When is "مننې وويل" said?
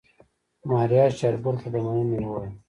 1.85-2.53